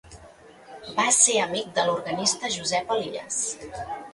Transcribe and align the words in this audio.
Va 0.99 1.05
ser 1.17 1.35
amic 1.43 1.69
de 1.77 1.85
l'organista 1.91 2.51
Josep 2.57 2.91
Elies. 2.99 3.39